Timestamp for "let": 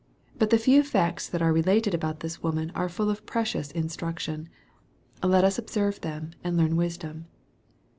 5.21-5.43